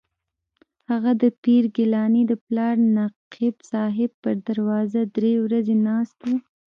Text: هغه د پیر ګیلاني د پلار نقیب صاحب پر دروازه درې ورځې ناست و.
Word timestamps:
هغه 0.89 1.11
د 1.21 1.23
پیر 1.43 1.63
ګیلاني 1.75 2.23
د 2.27 2.33
پلار 2.45 2.75
نقیب 2.97 3.55
صاحب 3.71 4.11
پر 4.23 4.35
دروازه 4.47 5.01
درې 5.15 5.33
ورځې 5.45 5.75
ناست 5.87 6.17
و. 6.25 6.27